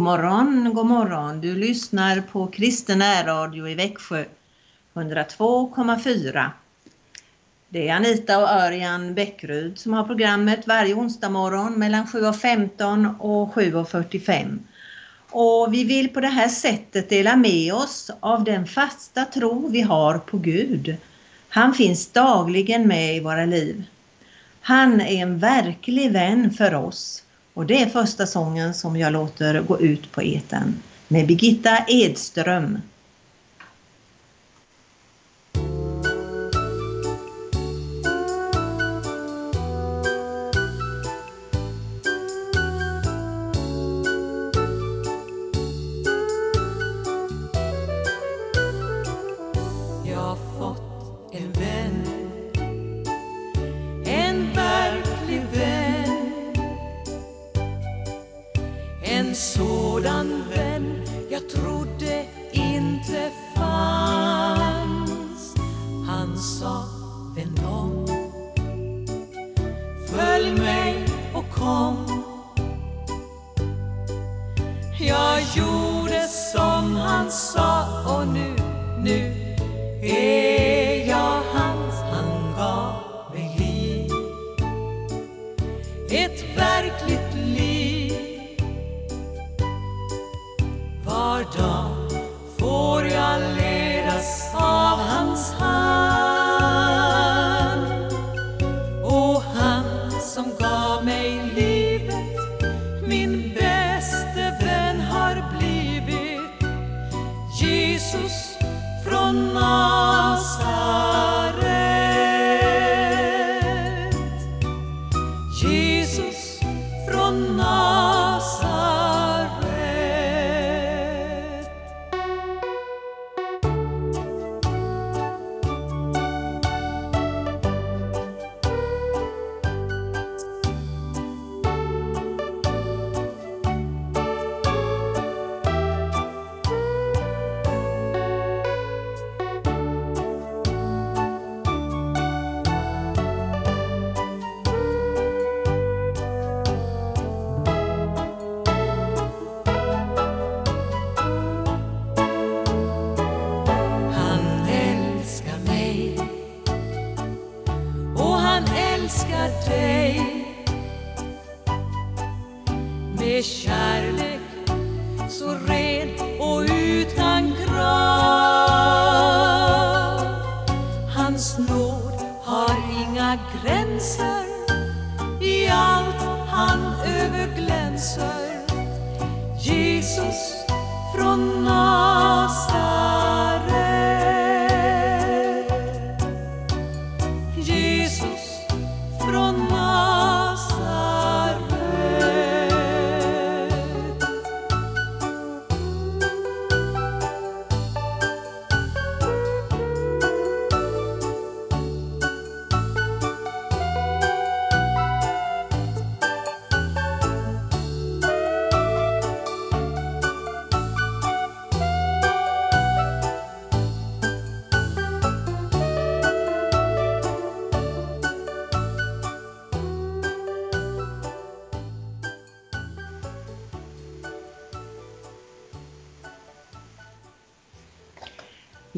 God 0.00 0.04
morgon, 0.04 0.74
god 0.74 0.86
morgon. 0.86 1.40
Du 1.40 1.56
lyssnar 1.56 2.20
på 2.20 2.46
Kristen 2.46 3.02
Radio 3.24 3.68
i 3.68 3.74
Växjö 3.74 4.24
102,4. 4.94 6.50
Det 7.68 7.88
är 7.88 7.94
Anita 7.94 8.38
och 8.38 8.48
Örjan 8.48 9.14
Bäckryd 9.14 9.78
som 9.78 9.92
har 9.92 10.04
programmet 10.04 10.66
varje 10.66 10.94
onsdag 10.94 11.28
morgon 11.28 11.72
mellan 11.72 12.06
7.15 12.06 13.18
och 13.18 13.54
7.45. 13.54 14.58
Och 15.30 15.74
vi 15.74 15.84
vill 15.84 16.08
på 16.08 16.20
det 16.20 16.28
här 16.28 16.48
sättet 16.48 17.08
dela 17.08 17.36
med 17.36 17.74
oss 17.74 18.10
av 18.20 18.44
den 18.44 18.66
fasta 18.66 19.24
tro 19.24 19.68
vi 19.68 19.80
har 19.80 20.18
på 20.18 20.38
Gud. 20.38 20.96
Han 21.48 21.74
finns 21.74 22.12
dagligen 22.12 22.88
med 22.88 23.16
i 23.16 23.20
våra 23.20 23.44
liv. 23.44 23.84
Han 24.60 25.00
är 25.00 25.22
en 25.22 25.38
verklig 25.38 26.12
vän 26.12 26.50
för 26.50 26.74
oss 26.74 27.22
och 27.60 27.66
det 27.66 27.82
är 27.82 27.86
första 27.86 28.26
sången 28.26 28.74
som 28.74 28.96
jag 28.96 29.12
låter 29.12 29.60
gå 29.60 29.80
ut 29.80 30.12
på 30.12 30.22
eten 30.22 30.82
med 31.08 31.26
Birgitta 31.26 31.78
Edström. 31.88 32.78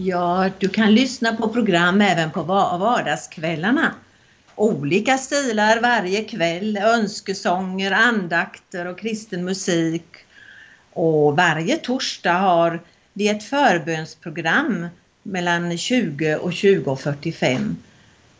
Ja, 0.05 0.51
du 0.59 0.69
kan 0.69 0.95
lyssna 0.95 1.37
på 1.37 1.49
program 1.49 2.01
även 2.01 2.31
på 2.31 2.43
vardagskvällarna. 2.43 3.95
Olika 4.55 5.19
stilar 5.19 5.81
varje 5.81 6.25
kväll, 6.25 6.77
önskesånger, 6.77 7.93
andakter 7.93 8.87
och 8.87 8.99
kristen 8.99 9.45
musik. 9.45 10.05
Och 10.93 11.37
varje 11.37 11.77
torsdag 11.77 12.33
har 12.33 12.81
vi 13.13 13.29
ett 13.29 13.43
förbönsprogram 13.43 14.87
mellan 15.23 15.79
20 15.79 16.37
och 16.37 16.51
20.45. 16.51 17.75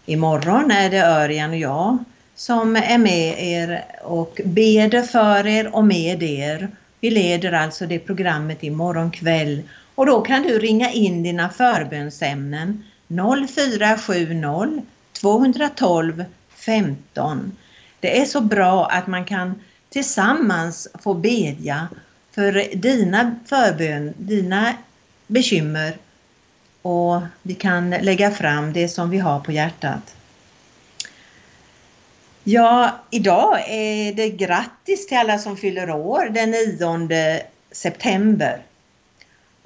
Imorgon 0.07 0.71
är 0.71 0.91
det 0.91 1.07
Örjan 1.07 1.51
och 1.51 1.57
jag 1.57 1.99
som 2.35 2.77
är 2.77 2.99
med 2.99 3.43
er 3.43 3.85
och 4.03 4.41
beder 4.45 5.03
för 5.03 5.47
er 5.47 5.75
och 5.75 5.85
med 5.85 6.23
er. 6.23 6.69
Vi 7.01 7.11
leder 7.11 7.53
alltså 7.53 7.87
det 7.87 7.99
programmet 7.99 8.63
imorgon 8.63 9.11
kväll 9.11 9.63
och 9.95 10.07
då 10.07 10.21
kan 10.21 10.43
du 10.43 10.59
ringa 10.59 10.91
in 10.91 11.23
dina 11.23 11.49
förbönsämnen 11.49 12.85
0470 13.49 14.83
212 15.13 16.25
15. 16.55 17.57
Det 18.01 18.21
är 18.21 18.25
så 18.25 18.41
bra 18.41 18.87
att 18.87 19.07
man 19.07 19.25
kan 19.25 19.63
tillsammans 19.91 20.89
få 21.03 21.15
bedja 21.15 21.89
för 22.35 22.77
dina 22.77 23.37
förbön, 23.47 24.15
dina 24.17 24.75
bekymmer 25.27 25.97
och 26.83 27.21
vi 27.43 27.55
kan 27.55 27.91
lägga 27.91 28.31
fram 28.31 28.73
det 28.73 28.89
som 28.89 29.11
vi 29.11 29.19
har 29.19 29.41
på 29.41 29.53
hjärtat. 29.53 30.17
Ja, 32.45 32.91
idag 33.11 33.59
är 33.69 34.13
det 34.13 34.31
grattis 34.31 35.07
till 35.07 35.19
alla 35.19 35.39
som 35.39 35.57
fyller 35.57 35.91
år 35.91 36.29
den 36.31 36.51
9 36.51 37.41
september. 37.73 38.63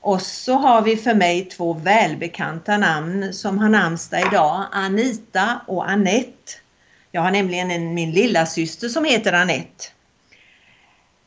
Och 0.07 0.23
så 0.23 0.55
har 0.55 0.83
vi 0.83 0.97
för 0.97 1.15
mig 1.15 1.45
två 1.45 1.73
välbekanta 1.73 2.77
namn 2.77 3.33
som 3.33 3.59
har 3.59 3.69
namnsdag 3.69 4.21
idag, 4.21 4.65
Anita 4.73 5.61
och 5.67 5.91
Annette. 5.91 6.53
Jag 7.13 7.23
har 7.23 7.31
nämligen 7.31 7.71
en, 7.71 7.95
min 7.95 8.13
lilla 8.13 8.47
syster 8.47 8.89
som 8.89 9.05
heter 9.05 9.33
Annette. 9.33 9.85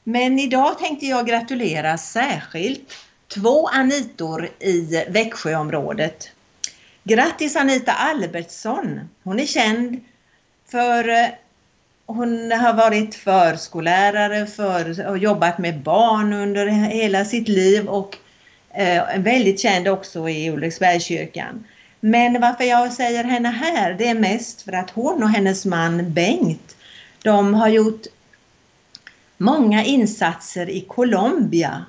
Men 0.03 0.39
idag 0.39 0.79
tänkte 0.79 1.05
jag 1.05 1.27
gratulera 1.27 1.97
särskilt 1.97 2.93
två 3.27 3.67
Anitor 3.67 4.49
i 4.59 5.03
Växjöområdet. 5.07 6.31
Grattis 7.03 7.55
Anita 7.55 7.91
Albertsson! 7.91 8.99
Hon 9.23 9.39
är 9.39 9.45
känd 9.45 9.99
för 10.71 11.09
eh, 11.09 11.27
hon 12.05 12.51
har 12.51 12.73
varit 12.73 13.15
förskollärare 13.15 14.45
för, 14.45 15.07
och 15.09 15.17
jobbat 15.17 15.57
med 15.57 15.81
barn 15.81 16.33
under 16.33 16.67
hela 16.67 17.25
sitt 17.25 17.47
liv 17.47 17.87
och 17.87 18.17
eh, 18.79 19.03
väldigt 19.17 19.59
känd 19.59 19.87
också 19.87 20.29
i 20.29 20.49
Ulriksbergskyrkan. 20.49 21.63
Men 21.99 22.41
varför 22.41 22.63
jag 22.63 22.93
säger 22.93 23.23
henne 23.23 23.49
här 23.49 23.93
det 23.93 24.07
är 24.07 24.19
mest 24.19 24.61
för 24.61 24.73
att 24.73 24.89
hon 24.89 25.23
och 25.23 25.29
hennes 25.29 25.65
man 25.65 26.13
Bengt 26.13 26.75
de 27.23 27.53
har 27.53 27.67
gjort 27.67 28.01
många 29.37 29.83
insatser 29.83 30.69
i 30.69 30.81
Colombia. 30.81 31.85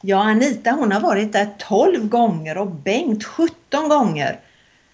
Ja, 0.00 0.22
Anita 0.22 0.70
hon 0.70 0.92
har 0.92 1.00
varit 1.00 1.32
där 1.32 1.48
12 1.58 2.08
gånger 2.08 2.58
och 2.58 2.70
Bengt 2.70 3.24
17 3.24 3.88
gånger. 3.88 4.40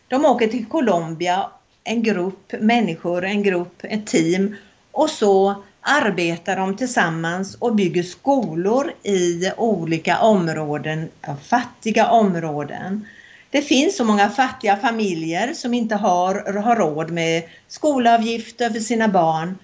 De 0.09 0.25
åker 0.25 0.49
till 0.49 0.67
Colombia, 0.67 1.51
en 1.85 2.03
grupp 2.03 2.53
människor, 2.61 3.25
en 3.25 3.43
grupp, 3.43 3.81
ett 3.83 4.07
team 4.07 4.57
och 4.93 5.11
så 5.11 5.63
arbetar 5.85 6.57
de 6.57 6.77
tillsammans 6.77 7.55
och 7.55 7.75
bygger 7.75 8.03
skolor 8.03 8.93
i 9.03 9.51
olika 9.57 10.19
områden, 10.19 11.09
fattiga 11.43 12.09
områden. 12.09 13.07
Det 13.51 13.63
finns 13.63 13.97
så 13.97 14.05
många 14.05 14.31
fattiga 14.31 14.77
familjer 14.77 15.55
som 15.55 15.75
inte 15.75 15.95
har, 15.95 16.61
har 16.61 16.77
råd 16.77 17.11
med 17.11 17.43
skolavgifter 17.69 18.71
för 18.71 18.81
sina 18.81 19.09
barn 19.09 19.59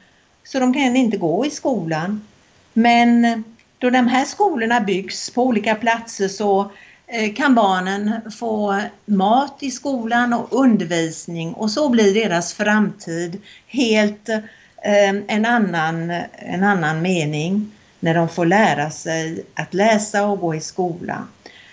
så 0.44 0.60
de 0.60 0.74
kan 0.74 0.96
inte 0.96 1.16
gå 1.16 1.46
i 1.46 1.50
skolan. 1.50 2.26
Men 2.72 3.44
då 3.78 3.90
de 3.90 4.06
här 4.06 4.24
skolorna 4.24 4.80
byggs 4.80 5.30
på 5.30 5.42
olika 5.42 5.74
platser 5.74 6.28
så 6.28 6.70
eh, 7.06 7.34
kan 7.34 7.54
barnen 7.54 8.30
få 8.38 8.80
mat 9.06 9.56
i 9.60 9.70
skolan 9.70 10.32
och 10.32 10.60
undervisning 10.60 11.54
och 11.54 11.70
så 11.70 11.88
blir 11.88 12.14
deras 12.14 12.54
framtid 12.54 13.42
helt 13.66 14.28
eh, 14.28 14.38
Ehm, 14.82 15.24
en 15.28 15.44
annan, 15.44 16.10
en 16.32 16.62
annan 16.62 17.02
mening 17.02 17.72
när 18.00 18.14
de 18.14 18.28
får 18.28 18.46
lära 18.46 18.90
sig 18.90 19.44
att 19.54 19.74
läsa 19.74 20.26
och 20.26 20.40
gå 20.40 20.54
i 20.54 20.60
skola. 20.60 21.26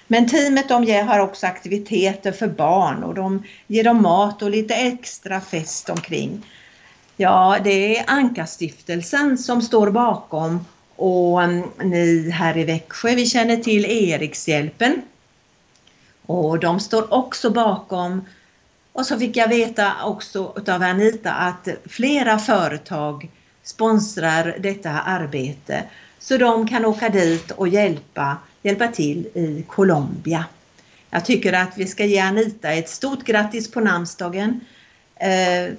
Men 0.07 0.29
teamet 0.29 0.69
de 0.69 0.83
ger, 0.83 1.03
har 1.03 1.19
också 1.19 1.47
aktiviteter 1.47 2.31
för 2.31 2.47
barn 2.47 3.03
och 3.03 3.13
de 3.13 3.43
ger 3.67 3.83
dem 3.83 4.01
mat 4.01 4.41
och 4.41 4.49
lite 4.49 4.75
extra 4.75 5.41
fest 5.41 5.89
omkring. 5.89 6.45
Ja, 7.17 7.57
det 7.63 7.97
är 7.97 8.03
Ankarstiftelsen 8.07 9.37
som 9.37 9.61
står 9.61 9.91
bakom 9.91 10.65
och 10.95 11.43
ehm, 11.43 11.63
ni 11.83 12.29
här 12.29 12.57
i 12.57 12.63
Växjö, 12.63 13.15
vi 13.15 13.25
känner 13.25 13.57
till 13.57 13.85
Erikshjälpen. 13.85 15.01
Och 16.25 16.59
de 16.59 16.79
står 16.79 17.13
också 17.13 17.49
bakom 17.49 18.21
och 18.97 19.05
så 19.05 19.19
fick 19.19 19.37
jag 19.37 19.47
veta 19.47 19.93
också 20.03 20.53
av 20.67 20.83
Anita 20.83 21.31
att 21.31 21.67
flera 21.85 22.39
företag 22.39 23.29
sponsrar 23.63 24.55
detta 24.59 24.89
arbete 24.89 25.83
så 26.19 26.37
de 26.37 26.67
kan 26.67 26.85
åka 26.85 27.09
dit 27.09 27.51
och 27.51 27.67
hjälpa, 27.67 28.37
hjälpa 28.61 28.87
till 28.87 29.27
i 29.33 29.63
Colombia. 29.67 30.45
Jag 31.09 31.25
tycker 31.25 31.53
att 31.53 31.77
vi 31.77 31.87
ska 31.87 32.05
ge 32.05 32.19
Anita 32.19 32.71
ett 32.71 32.89
stort 32.89 33.23
grattis 33.23 33.71
på 33.71 33.79
namnsdagen. 33.79 34.59
Eh, 35.15 35.73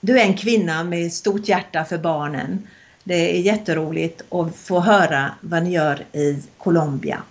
du 0.00 0.20
är 0.20 0.24
en 0.24 0.36
kvinna 0.36 0.84
med 0.84 1.12
stort 1.12 1.48
hjärta 1.48 1.84
för 1.84 1.98
barnen. 1.98 2.68
Det 3.04 3.36
är 3.36 3.40
jätteroligt 3.40 4.22
att 4.32 4.56
få 4.56 4.80
höra 4.80 5.30
vad 5.40 5.62
ni 5.62 5.72
gör 5.72 6.04
i 6.12 6.42
Colombia. 6.58 7.22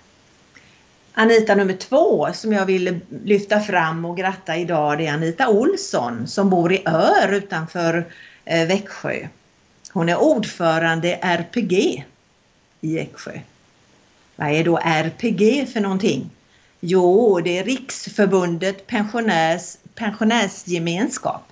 Anita 1.15 1.55
nummer 1.55 1.73
två 1.73 2.33
som 2.33 2.53
jag 2.53 2.65
vill 2.65 2.99
lyfta 3.23 3.59
fram 3.59 4.05
och 4.05 4.17
gratta 4.17 4.57
idag 4.57 4.97
det 4.97 5.07
är 5.07 5.13
Anita 5.13 5.49
Olsson 5.49 6.27
som 6.27 6.49
bor 6.49 6.73
i 6.73 6.83
Ör 6.85 7.31
utanför 7.31 8.05
eh, 8.45 8.67
Växjö. 8.67 9.27
Hon 9.91 10.09
är 10.09 10.17
ordförande 10.17 11.07
i 11.07 11.19
RPG 11.21 12.05
i 12.81 12.95
Växjö. 12.95 13.39
Vad 14.35 14.49
är 14.49 14.63
då 14.63 14.77
RPG 14.77 15.67
för 15.73 15.79
någonting? 15.79 16.29
Jo, 16.79 17.39
det 17.39 17.57
är 17.57 17.63
Riksförbundet 17.63 18.87
Pensionärs, 18.87 19.77
Pensionärsgemenskap 19.95 21.43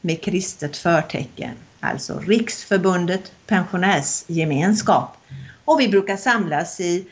med 0.00 0.22
kristet 0.22 0.76
förtecken. 0.76 1.54
Alltså 1.80 2.18
Riksförbundet 2.18 3.32
Pensionärsgemenskap. 3.46 5.16
Och 5.64 5.80
vi 5.80 5.88
brukar 5.88 6.16
samlas 6.16 6.80
i, 6.80 7.06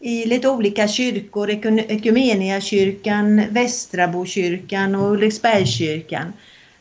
i 0.00 0.26
lite 0.26 0.48
olika 0.48 0.88
kyrkor, 0.88 1.50
Ekumeniakyrkan, 1.50 3.42
Västrabokyrkan 3.50 4.94
och 4.94 5.12
Ulriksbergskyrkan. 5.12 6.32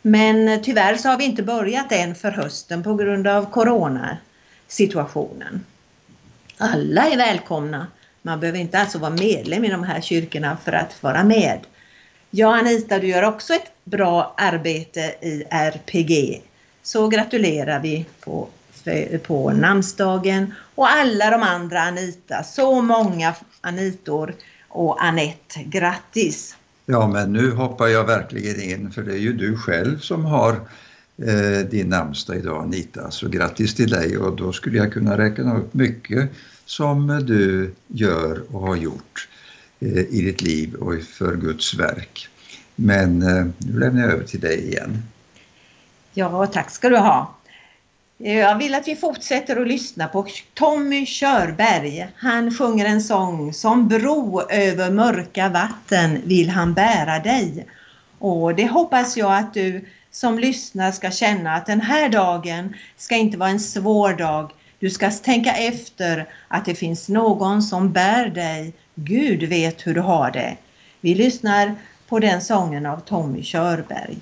Men 0.01 0.63
tyvärr 0.63 0.95
så 0.95 1.09
har 1.09 1.17
vi 1.17 1.23
inte 1.23 1.43
börjat 1.43 1.91
än 1.91 2.15
för 2.15 2.31
hösten 2.31 2.83
på 2.83 2.95
grund 2.95 3.27
av 3.27 3.51
coronasituationen. 3.51 5.65
Alla 6.57 7.07
är 7.07 7.17
välkomna. 7.17 7.87
Man 8.21 8.39
behöver 8.39 8.59
inte 8.59 8.79
alltså 8.79 8.97
vara 8.97 9.11
medlem 9.11 9.65
i 9.65 9.69
de 9.69 9.83
här 9.83 10.01
kyrkorna 10.01 10.57
för 10.63 10.71
att 10.71 11.03
vara 11.03 11.23
med. 11.23 11.59
Ja 12.29 12.55
Anita, 12.55 12.99
du 12.99 13.07
gör 13.07 13.23
också 13.23 13.53
ett 13.53 13.71
bra 13.83 14.33
arbete 14.37 15.15
i 15.21 15.43
RPG. 15.49 16.41
Så 16.83 17.07
gratulerar 17.07 17.79
vi 17.79 18.05
på, 18.19 18.47
på 19.23 19.51
namnsdagen 19.51 20.53
och 20.75 20.89
alla 20.89 21.29
de 21.29 21.43
andra 21.43 21.81
Anita. 21.81 22.43
Så 22.43 22.81
många 22.81 23.35
Anitor 23.61 24.35
och 24.67 25.03
Anette. 25.03 25.63
Grattis! 25.63 26.55
Ja, 26.85 27.07
men 27.07 27.33
nu 27.33 27.51
hoppar 27.51 27.87
jag 27.87 28.03
verkligen 28.03 28.61
in 28.61 28.91
för 28.91 29.03
det 29.03 29.13
är 29.13 29.17
ju 29.17 29.33
du 29.33 29.57
själv 29.57 29.99
som 29.99 30.25
har 30.25 30.51
eh, 31.17 31.67
din 31.69 31.89
namnsdag 31.89 32.37
idag 32.37 32.63
Anita. 32.63 33.11
Så 33.11 33.29
grattis 33.29 33.75
till 33.75 33.89
dig 33.89 34.17
och 34.17 34.35
då 34.35 34.53
skulle 34.53 34.77
jag 34.77 34.93
kunna 34.93 35.17
räkna 35.17 35.57
upp 35.57 35.73
mycket 35.73 36.29
som 36.65 37.07
du 37.07 37.73
gör 37.87 38.55
och 38.55 38.61
har 38.61 38.75
gjort 38.75 39.27
eh, 39.79 39.99
i 39.99 40.21
ditt 40.21 40.41
liv 40.41 40.75
och 40.75 41.01
för 41.01 41.35
Guds 41.35 41.73
verk. 41.73 42.29
Men 42.75 43.21
eh, 43.21 43.45
nu 43.57 43.79
lämnar 43.79 44.01
jag 44.01 44.11
över 44.11 44.23
till 44.23 44.39
dig 44.39 44.67
igen. 44.67 45.03
Ja, 46.13 46.47
tack 46.47 46.71
ska 46.71 46.89
du 46.89 46.97
ha. 46.97 47.35
Eh, 48.19 48.37
jag 48.37 48.57
vill 48.57 48.75
att 48.75 48.87
vi 48.87 48.95
fortsätter 48.95 49.61
att 49.61 49.67
lyssna 49.67 50.07
på 50.07 50.27
Tommy 50.53 51.05
Körberg. 51.05 52.07
Han 52.15 52.53
sjunger 52.53 52.85
en 52.85 53.01
sång 53.01 53.53
Som 53.53 53.87
bro 53.87 54.41
över 54.41 54.91
mörka 54.91 55.49
vatten 55.49 56.21
vill 56.25 56.49
han 56.49 56.73
bära 56.73 57.19
dig. 57.19 57.67
Och 58.19 58.55
det 58.55 58.67
hoppas 58.67 59.17
jag 59.17 59.37
att 59.37 59.53
du 59.53 59.85
som 60.11 60.39
lyssnar 60.39 60.91
ska 60.91 61.11
känna 61.11 61.53
att 61.53 61.65
den 61.65 61.81
här 61.81 62.09
dagen 62.09 62.75
ska 62.97 63.15
inte 63.15 63.37
vara 63.37 63.49
en 63.49 63.59
svår 63.59 64.13
dag. 64.13 64.51
Du 64.79 64.89
ska 64.89 65.11
tänka 65.11 65.51
efter 65.51 66.29
att 66.47 66.65
det 66.65 66.75
finns 66.75 67.09
någon 67.09 67.61
som 67.61 67.91
bär 67.91 68.29
dig. 68.29 68.73
Gud 68.95 69.43
vet 69.43 69.87
hur 69.87 69.93
du 69.93 70.01
har 70.01 70.31
det. 70.31 70.57
Vi 71.01 71.15
lyssnar 71.15 71.75
på 72.07 72.19
den 72.19 72.41
sången 72.41 72.85
av 72.85 72.99
Tommy 72.99 73.43
Körberg. 73.43 74.17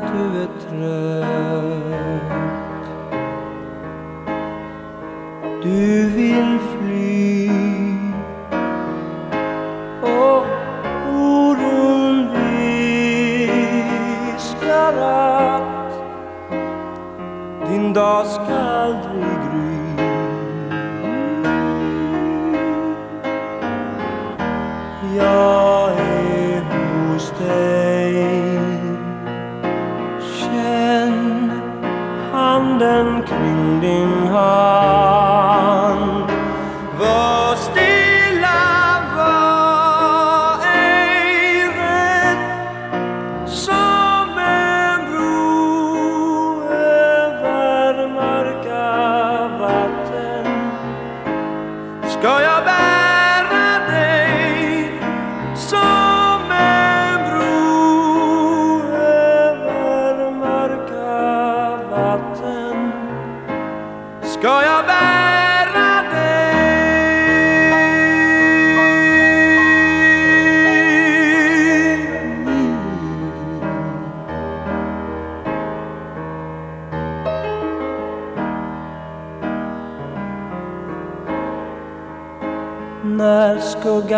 Du 0.00 0.42
är 0.42 0.53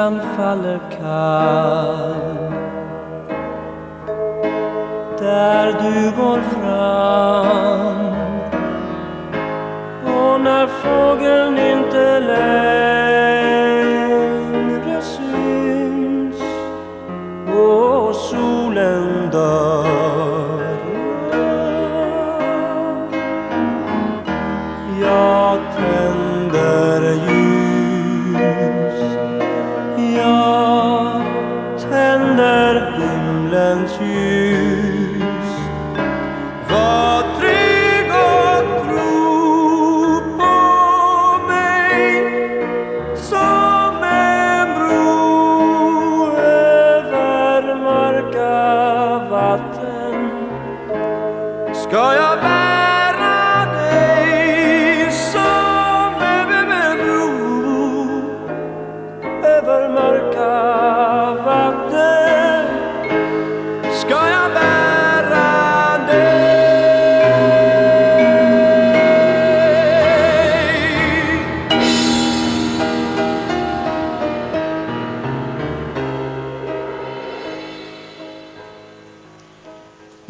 am 0.07 0.21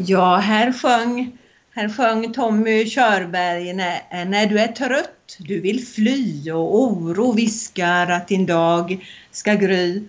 Ja, 0.09 0.37
här 0.37 0.73
sjöng, 0.73 1.39
här 1.71 1.89
sjöng 1.89 2.33
Tommy 2.33 2.87
Körberg 2.87 3.73
när, 3.73 4.25
när 4.25 4.47
du 4.47 4.59
är 4.59 4.69
trött, 4.69 5.37
du 5.39 5.61
vill 5.61 5.87
fly 5.87 6.51
och 6.51 6.83
oro 6.83 7.33
viskar 7.33 8.11
att 8.11 8.29
din 8.29 8.47
dag 8.47 9.07
ska 9.31 9.55
gry. 9.55 10.03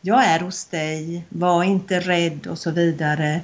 Jag 0.00 0.24
är 0.24 0.40
hos 0.40 0.64
dig, 0.64 1.24
var 1.28 1.64
inte 1.64 2.00
rädd 2.00 2.46
och 2.46 2.58
så 2.58 2.70
vidare. 2.70 3.40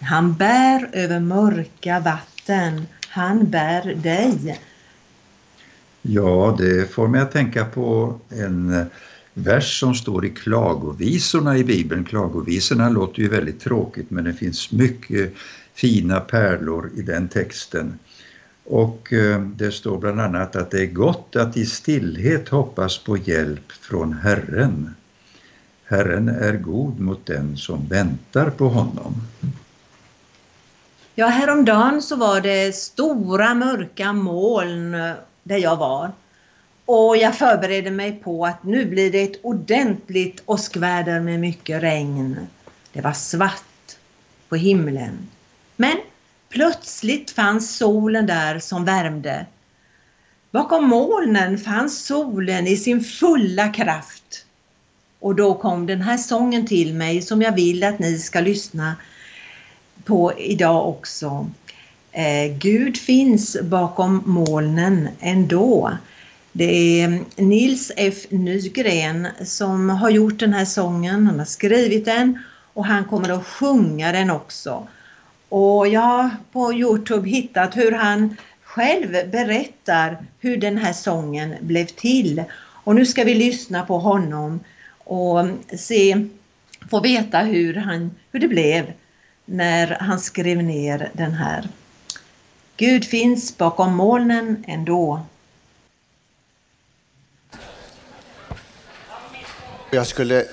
Han 0.00 0.34
bär 0.34 0.88
över 0.92 1.20
mörka 1.20 2.00
vatten, 2.00 2.86
han 3.08 3.50
bär 3.50 3.94
dig. 3.94 4.60
Ja, 6.02 6.56
det 6.58 6.92
får 6.92 7.08
mig 7.08 7.20
att 7.20 7.32
tänka 7.32 7.64
på 7.64 8.18
en 8.30 8.74
eh, 8.74 8.86
vers 9.38 9.80
som 9.80 9.94
står 9.94 10.24
i 10.24 10.30
klagovisorna 10.30 11.56
i 11.56 11.64
Bibeln. 11.64 12.04
Klagovisorna 12.04 12.88
låter 12.88 13.22
ju 13.22 13.28
väldigt 13.28 13.60
tråkigt 13.60 14.10
men 14.10 14.24
det 14.24 14.32
finns 14.32 14.72
mycket 14.72 15.34
fina 15.74 16.20
pärlor 16.20 16.90
i 16.96 17.02
den 17.02 17.28
texten. 17.28 17.98
Och 18.64 19.12
eh, 19.12 19.40
det 19.40 19.72
står 19.72 19.98
bland 19.98 20.20
annat 20.20 20.56
att 20.56 20.70
det 20.70 20.82
är 20.82 20.86
gott 20.86 21.36
att 21.36 21.56
i 21.56 21.66
stillhet 21.66 22.48
hoppas 22.48 22.98
på 22.98 23.16
hjälp 23.16 23.72
från 23.72 24.12
Herren. 24.12 24.94
Herren 25.84 26.28
är 26.28 26.52
god 26.52 27.00
mot 27.00 27.26
den 27.26 27.56
som 27.56 27.86
väntar 27.88 28.50
på 28.50 28.68
honom. 28.68 29.14
Ja, 31.14 31.26
häromdagen 31.26 32.02
så 32.02 32.16
var 32.16 32.40
det 32.40 32.74
stora 32.74 33.54
mörka 33.54 34.12
moln 34.12 34.90
där 35.42 35.56
jag 35.58 35.76
var. 35.76 36.12
Och 36.90 37.16
jag 37.16 37.38
förberedde 37.38 37.90
mig 37.90 38.12
på 38.12 38.46
att 38.46 38.64
nu 38.64 38.84
blir 38.84 39.12
det 39.12 39.22
ett 39.22 39.40
ordentligt 39.42 40.42
åskväder 40.46 41.20
med 41.20 41.40
mycket 41.40 41.82
regn. 41.82 42.36
Det 42.92 43.00
var 43.00 43.12
svart 43.12 43.96
på 44.48 44.56
himlen. 44.56 45.28
Men 45.76 45.96
plötsligt 46.48 47.30
fanns 47.30 47.76
solen 47.76 48.26
där 48.26 48.58
som 48.58 48.84
värmde. 48.84 49.46
Bakom 50.50 50.88
molnen 50.88 51.58
fanns 51.58 52.06
solen 52.06 52.66
i 52.66 52.76
sin 52.76 53.04
fulla 53.04 53.68
kraft. 53.68 54.46
Och 55.18 55.34
då 55.34 55.54
kom 55.54 55.86
den 55.86 56.02
här 56.02 56.16
sången 56.16 56.66
till 56.66 56.94
mig 56.94 57.22
som 57.22 57.42
jag 57.42 57.52
vill 57.52 57.84
att 57.84 57.98
ni 57.98 58.18
ska 58.18 58.40
lyssna 58.40 58.96
på 60.04 60.32
idag 60.38 60.88
också. 60.88 61.50
Eh, 62.12 62.56
Gud 62.58 62.96
finns 62.96 63.56
bakom 63.62 64.22
molnen 64.26 65.08
ändå. 65.20 65.98
Det 66.52 67.00
är 67.00 67.04
mm, 67.04 67.24
Nils 67.36 67.92
F 67.96 68.26
Nygren 68.30 69.28
som 69.44 69.90
har 69.90 70.10
gjort 70.10 70.38
den 70.38 70.52
här 70.52 70.64
sången, 70.64 71.26
han 71.26 71.38
har 71.38 71.46
skrivit 71.46 72.04
den 72.04 72.38
och 72.72 72.86
han 72.86 73.04
kommer 73.04 73.28
att 73.28 73.46
sjunga 73.46 74.12
den 74.12 74.30
också. 74.30 74.88
Och 75.48 75.88
jag 75.88 76.00
har 76.00 76.30
på 76.52 76.72
Youtube 76.72 77.28
hittat 77.28 77.76
hur 77.76 77.92
han 77.92 78.36
själv 78.62 79.12
berättar 79.30 80.26
hur 80.38 80.56
den 80.56 80.78
här 80.78 80.92
sången 80.92 81.54
blev 81.60 81.86
till. 81.86 82.44
Och 82.84 82.94
nu 82.94 83.06
ska 83.06 83.24
vi 83.24 83.34
lyssna 83.34 83.82
på 83.84 83.98
honom 83.98 84.60
och 84.98 85.40
mm, 85.40 85.58
se, 85.78 86.26
få 86.90 87.00
veta 87.00 87.38
hur, 87.38 87.74
han, 87.74 88.10
hur 88.32 88.40
det 88.40 88.48
blev 88.48 88.92
när 89.44 89.96
han 90.00 90.20
skrev 90.20 90.62
ner 90.62 91.10
den 91.12 91.32
här. 91.32 91.68
Gud 92.76 93.04
finns 93.04 93.58
bakom 93.58 93.96
molnen 93.96 94.64
ändå. 94.66 95.22
Jag 99.90 100.06
skulle 100.06 100.46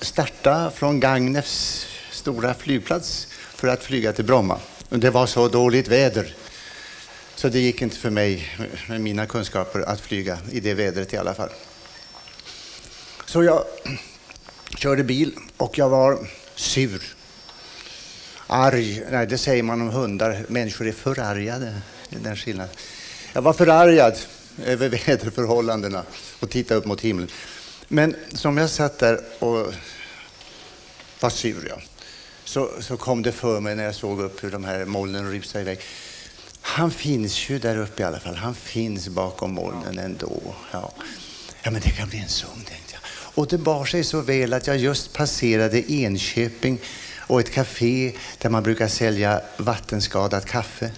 starta 0.00 0.70
från 0.70 1.00
Gagnefs 1.00 1.86
stora 2.10 2.54
flygplats 2.54 3.28
för 3.30 3.68
att 3.68 3.84
flyga 3.84 4.12
till 4.12 4.24
Bromma. 4.24 4.58
Det 4.88 5.10
var 5.10 5.26
så 5.26 5.48
dåligt 5.48 5.88
väder 5.88 6.34
så 7.34 7.48
det 7.48 7.60
gick 7.60 7.82
inte 7.82 7.96
för 7.96 8.10
mig 8.10 8.48
med 8.88 9.00
mina 9.00 9.26
kunskaper 9.26 9.80
att 9.80 10.00
flyga 10.00 10.38
i 10.50 10.60
det 10.60 10.74
vädret 10.74 11.12
i 11.12 11.16
alla 11.16 11.34
fall. 11.34 11.48
Så 13.26 13.42
jag 13.42 13.64
körde 14.76 15.04
bil 15.04 15.34
och 15.56 15.78
jag 15.78 15.88
var 15.88 16.28
sur. 16.54 17.02
Arg, 18.46 19.02
nej 19.10 19.26
det 19.26 19.38
säger 19.38 19.62
man 19.62 19.80
om 19.80 19.88
hundar, 19.88 20.44
människor 20.48 20.88
är 20.88 20.92
förargade. 20.92 21.80
Det 22.08 22.16
är 22.16 22.20
den 22.20 22.36
skillnaden. 22.36 22.74
Jag 23.32 23.42
var 23.42 23.52
förargad 23.52 24.16
över 24.64 24.88
väderförhållandena 25.06 26.02
och 26.40 26.50
tittade 26.50 26.80
upp 26.80 26.86
mot 26.86 27.00
himlen. 27.00 27.28
Men 27.94 28.16
som 28.32 28.56
jag 28.56 28.70
satt 28.70 28.98
där 28.98 29.20
och 29.38 29.74
var 31.20 31.30
sur, 31.30 31.66
ja, 31.68 31.76
så, 32.44 32.70
så 32.80 32.96
kom 32.96 33.22
det 33.22 33.32
för 33.32 33.60
mig 33.60 33.76
när 33.76 33.84
jag 33.84 33.94
såg 33.94 34.20
upp 34.20 34.44
hur 34.44 34.50
de 34.50 34.64
här 34.64 34.84
molnen 34.84 35.30
rusade 35.30 35.62
iväg. 35.62 35.80
Han 36.60 36.90
finns 36.90 37.50
ju 37.50 37.58
där 37.58 37.78
uppe 37.78 38.02
i 38.02 38.04
alla 38.06 38.20
fall. 38.20 38.36
Han 38.36 38.54
finns 38.54 39.08
bakom 39.08 39.52
molnen 39.52 39.98
ändå. 39.98 40.54
Ja, 40.70 40.92
ja 41.62 41.70
men 41.70 41.80
det 41.80 41.90
kan 41.90 42.08
bli 42.08 42.18
en 42.18 42.28
sång, 42.28 42.64
tänkte 42.68 42.92
jag. 42.92 43.00
Och 43.34 43.46
det 43.46 43.58
bar 43.58 43.84
sig 43.84 44.04
så 44.04 44.20
väl 44.20 44.52
att 44.52 44.66
jag 44.66 44.76
just 44.76 45.12
passerade 45.12 45.92
Enköping 45.92 46.78
och 47.18 47.40
ett 47.40 47.50
café 47.50 48.12
där 48.38 48.50
man 48.50 48.62
brukar 48.62 48.88
sälja 48.88 49.40
vattenskadat 49.56 50.46
kaffe. 50.46 50.90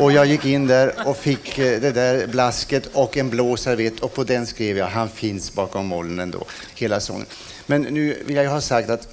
Och 0.00 0.12
jag 0.12 0.26
gick 0.26 0.44
in 0.44 0.66
där 0.66 1.08
och 1.08 1.16
fick 1.16 1.58
eh, 1.58 1.80
det 1.80 1.92
där 1.92 2.26
blasket 2.26 2.86
och 2.86 3.16
en 3.16 3.30
blå 3.30 3.56
servett 3.56 4.00
och 4.00 4.14
på 4.14 4.24
den 4.24 4.46
skrev 4.46 4.78
jag 4.78 4.86
Han 4.86 5.08
finns 5.08 5.54
bakom 5.54 5.86
molnen 5.86 6.30
då, 6.30 6.44
hela 6.74 7.00
sången. 7.00 7.26
Men 7.66 7.82
nu 7.82 8.22
vill 8.26 8.36
jag 8.36 8.44
ju 8.44 8.50
ha 8.50 8.60
sagt 8.60 8.90
att 8.90 9.08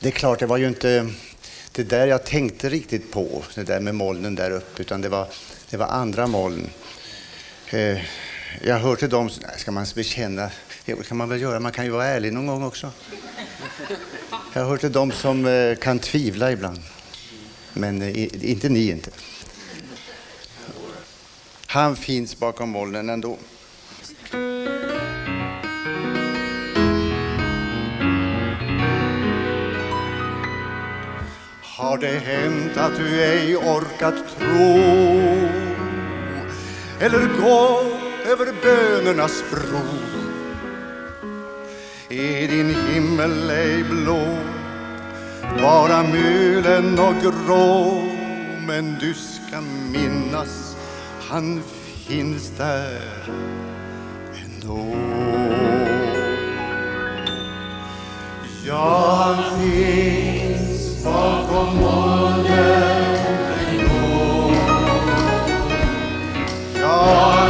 det 0.00 0.08
är 0.08 0.12
klart, 0.12 0.38
det 0.38 0.46
var 0.46 0.56
ju 0.56 0.68
inte 0.68 1.10
det 1.72 1.82
där 1.82 2.06
jag 2.06 2.24
tänkte 2.24 2.68
riktigt 2.68 3.12
på, 3.12 3.42
det 3.54 3.62
där 3.62 3.80
med 3.80 3.94
molnen 3.94 4.34
där 4.34 4.50
uppe, 4.50 4.82
utan 4.82 5.00
det 5.00 5.08
var, 5.08 5.28
det 5.70 5.76
var 5.76 5.86
andra 5.86 6.26
moln. 6.26 6.70
Eh, 7.70 7.98
jag 8.62 8.78
hör 8.78 8.96
till 8.96 9.08
dem, 9.08 9.30
ska 9.56 9.70
man 9.70 9.86
bekänna, 9.94 10.50
det 10.84 11.08
kan 11.08 11.16
man 11.16 11.28
väl 11.28 11.40
göra, 11.40 11.60
man 11.60 11.72
kan 11.72 11.84
ju 11.84 11.90
vara 11.90 12.06
ärlig 12.06 12.32
någon 12.32 12.46
gång 12.46 12.64
också. 12.64 12.90
Jag 14.52 14.64
hör 14.64 14.76
till 14.76 14.92
dem 14.92 15.12
som 15.12 15.46
eh, 15.46 15.76
kan 15.76 15.98
tvivla 15.98 16.52
ibland. 16.52 16.82
Men 17.72 18.02
inte 18.44 18.68
ni 18.68 18.90
inte. 18.90 19.10
Han 21.74 21.96
finns 21.96 22.38
bakom 22.38 22.70
molnen 22.70 23.10
ändå. 23.10 23.36
Har 31.62 31.98
det 31.98 32.18
hänt 32.18 32.76
att 32.76 32.96
du 32.96 33.22
ej 33.22 33.56
orkat 33.56 34.14
tro? 34.38 34.78
Eller 37.00 37.42
gå 37.42 37.80
över 38.26 38.54
bönernas 38.62 39.44
bro? 39.50 39.80
Är 42.08 42.48
din 42.48 42.74
himmel 42.74 43.50
ej 43.50 43.84
blå 43.84 44.38
bara 45.62 46.02
mulen 46.02 46.98
och 46.98 47.14
grå 47.22 48.02
men 48.66 48.98
du 49.00 49.14
ska 49.14 49.60
minnas 49.92 50.73
han 51.28 51.62
finns 52.06 52.52
där 52.58 53.00
ändå. 54.44 54.78
Ja, 58.66 59.24
han 59.24 59.60
finns 59.60 61.04
bakom 61.04 61.76
molnen 61.76 63.16
ändå. 63.70 64.50
Ja, 66.80 67.43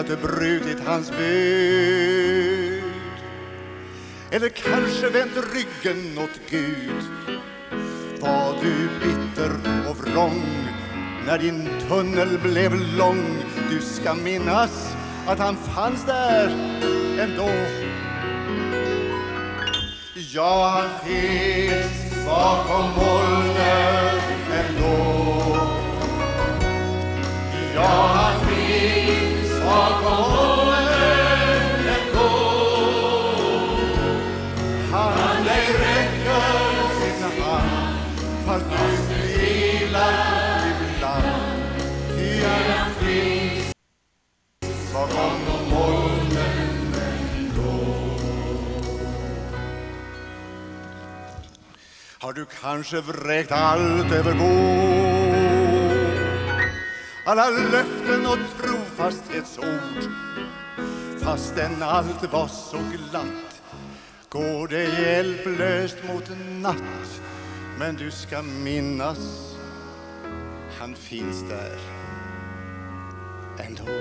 att 0.00 0.06
du 0.06 0.16
brutit 0.16 0.80
hans 0.86 1.10
bud? 1.10 2.82
Eller 4.30 4.48
kanske 4.48 5.08
vänt 5.08 5.32
ryggen 5.54 6.18
åt 6.18 6.40
Gud? 6.50 7.04
Var 8.20 8.54
du 8.62 8.88
bitter 9.00 9.50
och 9.90 9.96
vrång 9.96 10.42
när 11.26 11.38
din 11.38 11.68
tunnel 11.88 12.38
blev 12.38 12.74
lång? 12.74 13.44
Du 13.70 13.80
ska 13.80 14.14
minnas 14.14 14.96
att 15.26 15.38
han 15.38 15.56
fanns 15.56 16.04
där 16.06 16.48
ändå. 17.20 17.50
Ja, 20.14 20.80
han 20.80 21.08
finns 21.08 22.26
bakom 22.26 22.90
molnen 22.96 24.20
ändå. 24.52 25.56
Ja, 27.74 28.10
han 28.14 28.49
har 52.22 52.32
du 52.32 52.46
kanske 52.60 53.00
vräkt 53.00 53.52
allt 53.52 54.12
över 54.12 54.34
bord? 54.34 55.59
Alla 57.30 57.50
löften 57.50 58.26
och 58.26 58.38
trofasthetsord. 58.60 60.12
Fastän 61.22 61.82
allt 61.82 62.32
var 62.32 62.48
så 62.48 62.76
glatt 62.76 63.62
går 64.28 64.68
det 64.68 64.82
hjälplöst 64.82 65.96
mot 66.08 66.30
natt. 66.62 67.20
Men 67.78 67.96
du 67.96 68.10
ska 68.10 68.42
minnas 68.42 69.50
han 70.80 70.94
finns 70.94 71.42
där 71.48 71.78
ändå. 73.58 73.92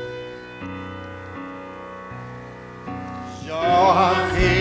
Ja, 3.47 3.93
han 3.93 4.29
finns 4.35 4.58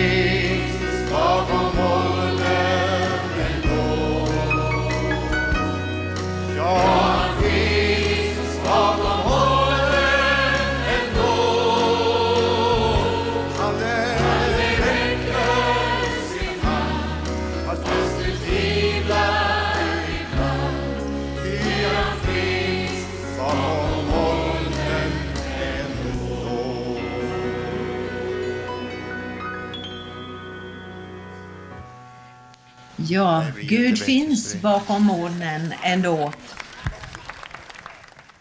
Ja, 33.09 33.45
Gud 33.61 33.99
finns 33.99 34.61
bakom 34.61 35.03
molnen 35.03 35.73
ändå. 35.83 36.33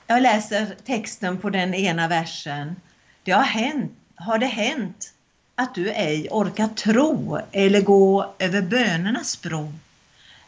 Jag 0.06 0.22
läser 0.22 0.66
texten 0.86 1.38
på 1.38 1.50
den 1.50 1.74
ena 1.74 2.08
versen. 2.08 2.76
Det 3.22 3.30
har 3.30 3.42
hänt, 3.42 3.92
har 4.14 4.38
det 4.38 4.46
hänt 4.46 5.12
att 5.54 5.74
du 5.74 5.90
ej 5.90 6.28
orkar 6.30 6.68
tro 6.68 7.38
eller 7.52 7.80
gå 7.80 8.34
över 8.38 8.62
bönernas 8.62 9.42
bro? 9.42 9.72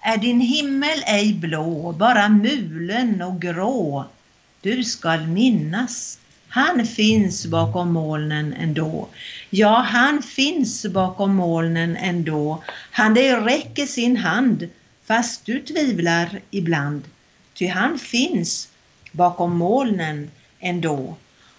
Är 0.00 0.16
din 0.16 0.40
himmel 0.40 1.02
ej 1.06 1.34
blå, 1.34 1.92
bara 1.92 2.28
mulen 2.28 3.22
och 3.22 3.40
grå? 3.40 4.04
Du 4.60 4.84
skall 4.84 5.26
minnas, 5.26 6.18
han 6.48 6.86
finns 6.86 7.46
bakom 7.46 7.92
molnen 7.92 8.52
ändå. 8.52 9.08
Ja, 9.50 9.86
han 9.88 10.22
finns 10.22 10.86
bakom 10.86 11.34
molnen 11.34 11.96
ändå. 11.96 12.62
Han 12.90 13.14
dig 13.14 13.34
räcker 13.34 13.86
sin 13.86 14.16
hand, 14.16 14.68
fast 15.04 15.46
du 15.46 15.60
tvivlar 15.60 16.40
ibland. 16.50 17.02
Ty 17.54 17.66
han 17.66 17.98
finns 17.98 18.68
bakom 19.12 19.56
molnen 19.56 20.30
ändå. 20.60 21.16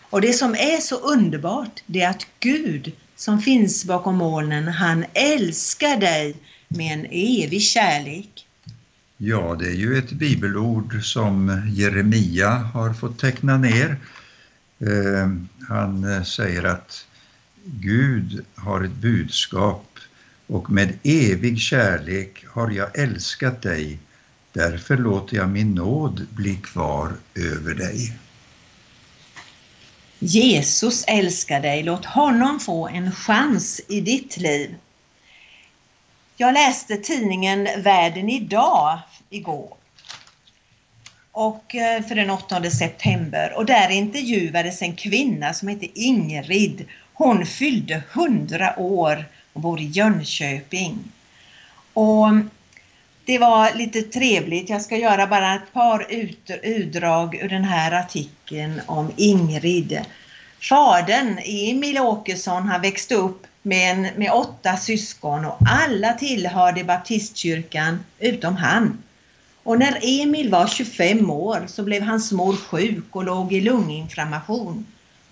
Och 0.10 0.22
det 0.22 0.34
som 0.34 0.56
är 0.56 0.80
så 0.80 0.96
underbart, 0.96 1.84
det 1.86 2.02
är 2.02 2.10
att 2.10 2.28
Gud 2.40 2.92
som 3.16 3.42
finns 3.42 3.86
bakom 3.86 4.16
molnen, 4.16 4.68
han 4.68 5.06
älskar 5.14 5.98
dig 5.98 6.36
med 6.68 6.94
en 6.94 7.06
evig 7.06 7.62
kärlek. 7.62 8.48
Ja, 9.18 9.56
det 9.60 9.66
är 9.66 9.76
ju 9.76 9.98
ett 9.98 10.12
bibelord 10.12 11.04
som 11.04 11.62
Jeremia 11.74 12.50
har 12.50 12.94
fått 12.94 13.20
teckna 13.20 13.58
ner. 13.58 13.98
Eh, 14.80 15.30
Han 15.70 16.04
eh, 16.04 16.24
säger 16.24 16.64
att 16.64 17.06
Gud 17.66 18.46
har 18.56 18.84
ett 18.84 18.92
budskap 18.92 20.00
och 20.48 20.70
med 20.70 20.98
evig 21.04 21.60
kärlek 21.60 22.46
har 22.48 22.72
jag 22.72 23.00
älskat 23.00 23.62
dig. 23.62 24.00
Därför 24.54 24.98
låter 24.98 25.38
jag 25.38 25.50
min 25.50 25.76
nåd 25.76 26.28
bli 26.30 26.56
kvar 26.56 27.14
över 27.36 27.74
dig. 27.74 28.14
Jesus 30.20 31.04
älskar 31.08 31.62
dig, 31.62 31.84
låt 31.84 32.06
honom 32.06 32.60
få 32.60 32.88
en 32.88 33.12
chans 33.12 33.82
i 33.88 34.02
ditt 34.02 34.38
liv. 34.38 34.76
Jag 36.38 36.54
läste 36.54 36.98
tidningen 36.98 37.68
Världen 37.84 38.30
idag 38.30 39.00
igår. 39.30 39.78
Och 41.32 41.76
eh, 41.76 42.04
för 42.04 42.16
den 42.16 42.30
8 42.30 42.72
september 42.72 43.54
och 43.58 43.66
där 43.66 43.90
intervjuades 43.90 44.82
en 44.82 44.96
kvinna 44.96 45.54
som 45.54 45.68
heter 45.68 45.90
Ingrid. 45.94 46.86
Hon 47.24 47.46
fyllde 47.46 48.04
100 48.14 48.74
år 48.78 49.26
och 49.54 49.62
bor 49.62 49.80
i 49.80 49.86
Jönköping. 49.86 50.98
Och 51.94 52.28
det 53.26 53.38
var 53.38 53.74
lite 53.76 54.02
trevligt. 54.02 54.70
Jag 54.70 54.82
ska 54.82 54.98
göra 54.98 55.28
bara 55.28 55.56
ett 55.56 55.74
par 55.74 56.08
utdrag 56.64 57.36
ur 57.36 57.50
den 57.50 57.64
här 57.64 57.92
artikeln 57.92 58.82
om 58.86 59.12
Ingrid. 59.18 60.02
Fadern, 60.70 61.40
Emil 61.46 61.98
Åkesson, 62.00 62.68
han 62.68 62.82
växte 62.82 63.16
upp 63.16 63.48
med, 63.62 63.92
en, 63.92 64.02
med 64.02 64.32
åtta 64.32 64.78
syskon 64.78 65.46
och 65.46 65.58
alla 65.70 66.14
tillhörde 66.14 66.84
baptistkyrkan 66.84 68.00
utom 68.20 68.56
han. 68.56 69.04
Och 69.64 69.80
när 69.80 70.00
Emil 70.02 70.52
var 70.52 70.68
25 70.68 71.30
år 71.30 71.64
så 71.68 71.84
blev 71.84 72.02
hans 72.02 72.32
mor 72.32 72.56
sjuk 72.56 73.16
och 73.16 73.24
låg 73.24 73.54
i 73.54 73.62
lunginflammation. 73.62 74.86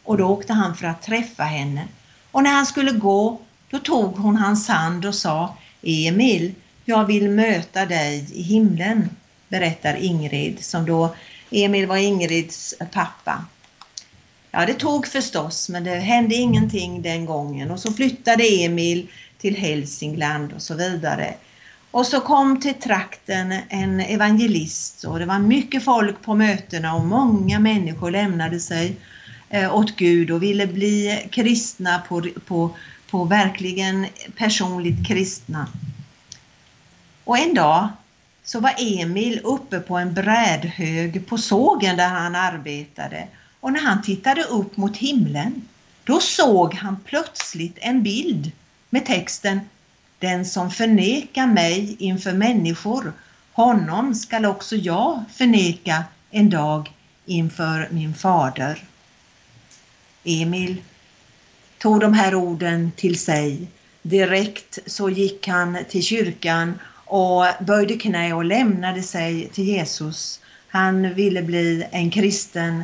Och 0.09 0.17
då 0.17 0.25
åkte 0.25 0.53
han 0.53 0.75
för 0.75 0.87
att 0.87 1.01
träffa 1.01 1.43
henne. 1.43 1.87
Och 2.31 2.43
när 2.43 2.51
han 2.51 2.65
skulle 2.65 2.91
gå, 2.91 3.39
då 3.69 3.79
tog 3.79 4.17
hon 4.17 4.35
hans 4.35 4.67
hand 4.67 5.05
och 5.05 5.15
sa 5.15 5.57
Emil, 5.81 6.53
jag 6.85 7.05
vill 7.05 7.29
möta 7.29 7.85
dig 7.85 8.29
i 8.33 8.41
himlen, 8.41 9.09
berättar 9.49 9.95
Ingrid, 9.95 10.63
som 10.65 10.85
då 10.85 11.15
Emil 11.51 11.87
var 11.87 11.97
Ingrids 11.97 12.75
pappa. 12.91 13.45
Ja, 14.51 14.65
det 14.65 14.73
tog 14.73 15.07
förstås, 15.07 15.69
men 15.69 15.83
det 15.83 15.95
hände 15.95 16.35
ingenting 16.35 17.01
den 17.01 17.25
gången 17.25 17.71
och 17.71 17.79
så 17.79 17.93
flyttade 17.93 18.43
Emil 18.43 19.07
till 19.37 19.55
Hälsingland 19.57 20.53
och 20.53 20.61
så 20.61 20.75
vidare. 20.75 21.33
Och 21.91 22.05
så 22.05 22.19
kom 22.19 22.59
till 22.59 22.73
trakten 22.73 23.55
en 23.69 23.99
evangelist 23.99 25.03
och 25.03 25.19
det 25.19 25.25
var 25.25 25.39
mycket 25.39 25.83
folk 25.83 26.21
på 26.21 26.35
mötena 26.35 26.95
och 26.95 27.05
många 27.05 27.59
människor 27.59 28.11
lämnade 28.11 28.59
sig 28.59 28.95
Eh, 29.49 29.75
åt 29.75 29.95
Gud 29.95 30.31
och 30.31 30.43
ville 30.43 30.67
bli 30.67 31.27
kristna 31.31 31.99
på, 32.07 32.27
på, 32.45 32.75
på 33.09 33.23
verkligen 33.23 34.07
personligt 34.37 35.07
kristna. 35.07 35.67
Och 37.23 37.37
en 37.37 37.53
dag 37.53 37.87
så 38.43 38.59
var 38.59 38.73
Emil 38.77 39.39
uppe 39.43 39.79
på 39.79 39.97
en 39.97 40.13
brädhög 40.13 41.27
på 41.27 41.37
sågen 41.37 41.97
där 41.97 42.07
han 42.07 42.35
arbetade 42.35 43.27
och 43.59 43.73
när 43.73 43.81
han 43.81 44.01
tittade 44.01 44.43
upp 44.43 44.77
mot 44.77 44.97
himlen 44.97 45.67
då 46.03 46.19
såg 46.19 46.73
han 46.73 46.99
plötsligt 47.05 47.77
en 47.81 48.03
bild 48.03 48.51
med 48.89 49.05
texten 49.05 49.59
Den 50.19 50.45
som 50.45 50.71
förnekar 50.71 51.47
mig 51.47 51.95
inför 51.99 52.33
människor, 52.33 53.13
honom 53.51 54.15
skall 54.15 54.45
också 54.45 54.75
jag 54.75 55.23
förneka 55.33 56.03
en 56.31 56.49
dag 56.49 56.91
inför 57.25 57.87
min 57.91 58.13
fader. 58.13 58.83
Emil 60.29 60.75
tog 61.77 61.99
de 61.99 62.13
här 62.13 62.35
orden 62.35 62.91
till 62.95 63.19
sig. 63.19 63.67
Direkt 64.01 64.79
så 64.85 65.09
gick 65.09 65.47
han 65.47 65.77
till 65.89 66.03
kyrkan 66.03 66.79
och 67.05 67.45
böjde 67.59 67.97
knä 67.97 68.33
och 68.33 68.45
lämnade 68.45 69.01
sig 69.01 69.49
till 69.53 69.67
Jesus. 69.67 70.39
Han 70.67 71.13
ville 71.13 71.41
bli 71.41 71.87
en 71.91 72.11
kristen 72.11 72.83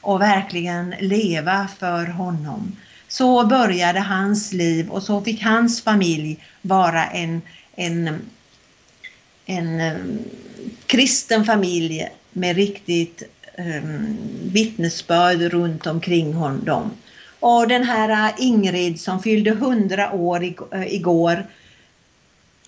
och 0.00 0.20
verkligen 0.20 0.94
leva 1.00 1.68
för 1.78 2.06
honom. 2.06 2.76
Så 3.08 3.46
började 3.46 4.00
hans 4.00 4.52
liv 4.52 4.90
och 4.90 5.02
så 5.02 5.20
fick 5.20 5.42
hans 5.42 5.82
familj 5.82 6.44
vara 6.62 7.06
en, 7.06 7.42
en, 7.76 8.20
en 9.46 9.80
eh, 9.80 9.96
kristen 10.86 11.44
familj 11.44 12.08
med 12.32 12.56
riktigt 12.56 13.22
eh, 13.54 13.82
vittnesbörd 14.52 15.40
runt 15.40 15.86
omkring 15.86 16.34
honom. 16.34 16.90
Och 17.40 17.68
den 17.68 17.84
här 17.84 18.28
äh, 18.28 18.46
Ingrid 18.46 19.00
som 19.00 19.22
fyllde 19.22 19.50
100 19.50 20.12
år 20.12 20.54
äh, 20.70 20.94
igår, 20.94 21.46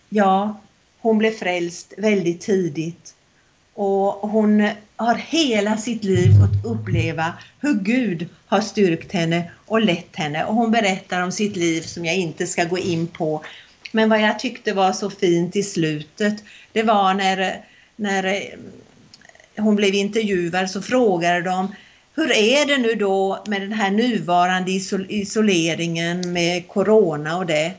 ja, 0.09 0.61
hon 0.99 1.19
blev 1.19 1.31
frälst 1.31 1.95
väldigt 1.99 2.41
tidigt. 2.41 3.15
Och 3.75 4.31
hon 4.31 4.69
har 4.97 5.15
hela 5.15 5.77
sitt 5.77 6.05
liv 6.05 6.31
fått 6.41 6.65
uppleva 6.65 7.33
hur 7.61 7.75
Gud 7.75 8.29
har 8.47 8.61
styrkt 8.61 9.13
henne 9.13 9.51
och 9.67 9.81
lett 9.81 10.17
henne. 10.17 10.45
Och 10.45 10.55
hon 10.55 10.71
berättar 10.71 11.23
om 11.23 11.33
sitt 11.33 11.57
liv 11.57 11.81
som 11.81 12.05
jag 12.05 12.17
inte 12.17 12.47
ska 12.47 12.65
gå 12.65 12.79
in 12.79 13.07
på. 13.07 13.45
Men 13.93 14.09
vad 14.09 14.21
jag 14.21 14.39
tyckte 14.39 14.73
var 14.73 14.93
så 14.93 15.11
fint 15.11 15.57
i 15.57 15.63
slutet, 15.63 16.45
det 16.73 16.83
var 16.83 17.15
när, 17.15 17.65
när 17.97 18.55
hon 19.57 19.77
blev 19.77 19.95
intervjuad 19.95 20.71
så 20.71 20.83
frågade 20.83 21.43
de 21.43 21.75
hur 22.15 22.33
är 22.33 22.67
det 22.67 22.77
nu 22.77 22.95
då 22.95 23.45
med 23.47 23.61
den 23.61 23.73
här 23.73 23.91
nuvarande 23.91 24.71
isoleringen 25.09 26.33
med 26.33 26.69
Corona 26.69 27.37
och 27.37 27.47
det? 27.47 27.73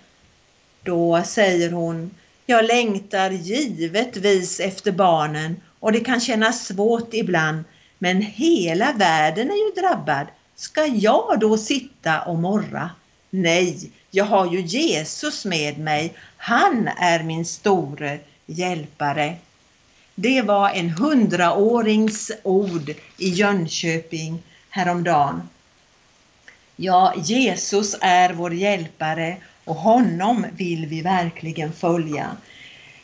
Då 0.83 1.23
säger 1.25 1.71
hon 1.71 2.11
jag 2.45 2.65
längtar 2.65 3.31
givetvis 3.31 4.59
efter 4.59 4.91
barnen 4.91 5.55
och 5.79 5.91
det 5.91 5.99
kan 5.99 6.19
kännas 6.19 6.65
svårt 6.65 7.13
ibland 7.13 7.63
men 7.99 8.21
hela 8.21 8.93
världen 8.93 9.51
är 9.51 9.55
ju 9.55 9.81
drabbad. 9.81 10.27
Ska 10.55 10.85
jag 10.85 11.39
då 11.39 11.57
sitta 11.57 12.21
och 12.21 12.39
morra? 12.39 12.89
Nej, 13.29 13.91
jag 14.11 14.25
har 14.25 14.53
ju 14.53 14.61
Jesus 14.61 15.45
med 15.45 15.77
mig. 15.77 16.13
Han 16.37 16.89
är 16.97 17.23
min 17.23 17.45
store 17.45 18.19
hjälpare. 18.45 19.35
Det 20.15 20.41
var 20.41 20.69
en 20.69 20.89
hundraårings 20.89 22.31
ord 22.43 22.89
i 23.17 23.29
Jönköping 23.29 24.43
häromdagen. 24.69 25.49
Ja, 26.75 27.13
Jesus 27.17 27.95
är 28.01 28.33
vår 28.33 28.53
hjälpare 28.53 29.37
och 29.63 29.75
honom 29.75 30.45
vill 30.57 30.85
vi 30.85 31.01
verkligen 31.01 31.73
följa. 31.73 32.37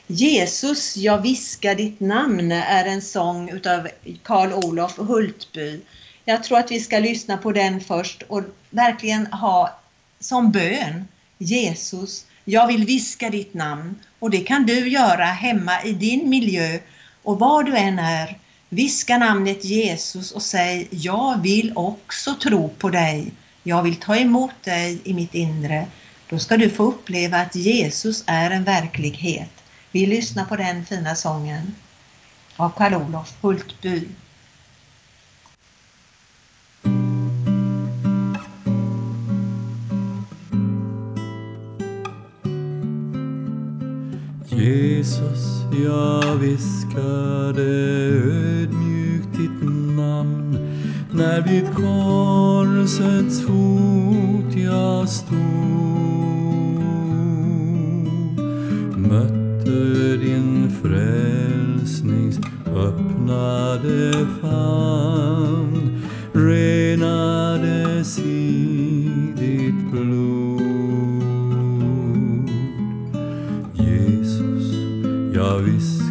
Jesus, 0.07 0.97
jag 0.97 1.21
viskar 1.21 1.75
ditt 1.75 1.99
namn 1.99 2.51
är 2.51 2.85
en 2.85 3.01
sång 3.01 3.49
utav 3.49 3.87
Karl 4.23 4.53
Olof 4.53 4.97
Hultby. 4.97 5.81
Jag 6.25 6.43
tror 6.43 6.57
att 6.57 6.71
vi 6.71 6.79
ska 6.79 6.99
lyssna 6.99 7.37
på 7.37 7.51
den 7.51 7.81
först 7.81 8.21
och 8.21 8.43
verkligen 8.69 9.27
ha 9.27 9.79
som 10.19 10.51
bön 10.51 11.07
Jesus, 11.37 12.25
jag 12.45 12.67
vill 12.67 12.85
viska 12.85 13.29
ditt 13.29 13.53
namn 13.53 13.95
och 14.19 14.29
det 14.29 14.41
kan 14.41 14.65
du 14.65 14.89
göra 14.89 15.25
hemma 15.25 15.83
i 15.83 15.91
din 15.91 16.29
miljö 16.29 16.79
och 17.23 17.39
var 17.39 17.63
du 17.63 17.77
än 17.77 17.99
är. 17.99 18.37
Viska 18.69 19.17
namnet 19.17 19.65
Jesus 19.65 20.31
och 20.31 20.41
säg 20.41 20.87
jag 20.91 21.41
vill 21.41 21.73
också 21.75 22.35
tro 22.35 22.69
på 22.69 22.89
dig. 22.89 23.31
Jag 23.63 23.83
vill 23.83 23.95
ta 23.95 24.15
emot 24.15 24.63
dig 24.63 25.01
i 25.03 25.13
mitt 25.13 25.35
inre. 25.35 25.87
Då 26.29 26.39
ska 26.39 26.57
du 26.57 26.69
få 26.69 26.83
uppleva 26.83 27.37
att 27.37 27.55
Jesus 27.55 28.23
är 28.27 28.51
en 28.51 28.63
verklighet. 28.63 29.63
Vi 29.91 30.05
lyssnar 30.05 30.45
på 30.45 30.55
den 30.55 30.85
fina 30.85 31.15
sången 31.15 31.75
av 32.55 32.69
Karl-Olof 32.69 33.33
Hultby. 33.41 34.07
Jesus, 45.01 45.65
jag 45.85 46.35
viskade 46.35 47.63
ödmjukt 48.61 49.37
ditt 49.37 49.63
namn. 49.97 50.57
När 51.11 51.41
vid 51.41 51.73
korsets 51.75 53.41
fot 53.41 54.55
jag 54.55 55.09
stod 55.09 55.37
mötte 58.97 60.17
din 60.17 60.71
frälsnings 60.81 62.39
öppnade 62.65 64.27
famn 64.41 66.01
renade 66.33 68.03
sin 68.03 68.40
jag 75.67 76.10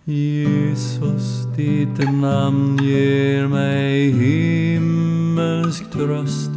Jesus, 0.04 1.46
ditt 1.56 2.12
namn 2.12 2.78
ger 2.82 3.46
mig 3.46 4.10
himmelsk 4.10 5.90
tröst 5.92 6.50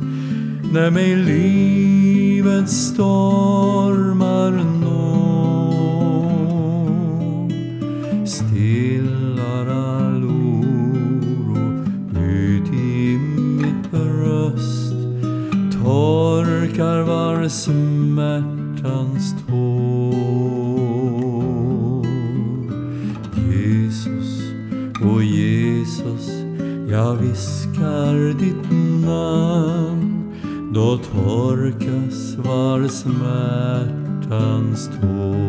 när 0.73 0.91
mig 0.91 1.15
livets 1.15 2.73
stormar 2.73 4.51
smärtans 17.49 19.35
tår. 19.47 20.17
Jesus, 23.51 24.41
o 25.01 25.05
oh 25.05 25.25
Jesus, 25.25 26.29
jag 26.89 27.15
viskar 27.15 28.39
ditt 28.39 28.71
namn. 29.05 30.33
Då 30.73 30.97
torkas 30.97 32.35
var 32.35 32.87
smärtans 32.87 34.89
tår. 35.01 35.46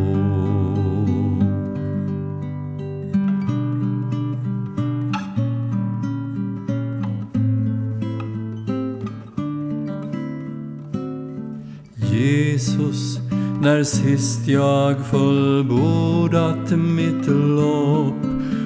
Jesus, 12.18 13.18
när 13.62 13.84
sist 13.84 14.48
jag 14.48 15.06
fullbordat 15.06 16.70
mitt 16.70 17.26
lopp 17.26 18.24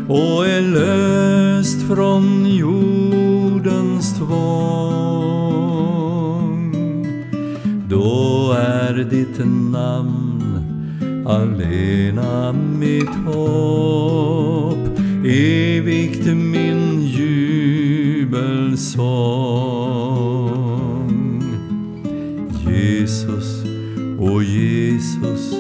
och 0.09 0.47
är 0.47 0.61
löst 0.61 1.83
från 1.83 2.47
jordens 2.47 4.19
tvång. 4.19 4.33
Då 7.88 8.53
är 8.59 8.95
ditt 9.11 9.38
namn 9.73 10.33
allena 11.27 12.53
mitt 12.53 13.15
hopp, 13.27 14.99
evigt 15.25 16.27
min 16.27 17.03
jubelsång. 17.07 18.53
O 24.33 24.42
Jesus, 24.42 25.51